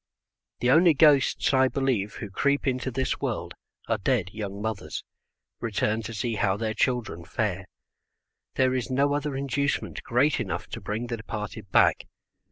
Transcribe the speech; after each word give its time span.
The 0.61 0.71
only 0.71 0.95
ghosts, 0.95 1.53
I 1.53 1.67
believe, 1.67 2.15
who 2.15 2.31
creep 2.31 2.65
into 2.65 2.89
this 2.89 3.19
world, 3.21 3.53
are 3.87 3.99
dead 3.99 4.33
young 4.33 4.59
mothers, 4.59 5.03
returned 5.59 6.05
to 6.05 6.13
see 6.15 6.33
how 6.37 6.57
their 6.57 6.73
children 6.73 7.23
fare. 7.23 7.67
There 8.55 8.73
is 8.73 8.89
no 8.89 9.13
other 9.13 9.35
inducement 9.37 10.01
great 10.01 10.39
enough 10.39 10.65
to 10.69 10.81
bring 10.81 11.05
the 11.05 11.17
departed 11.17 11.69
back. 11.69 12.07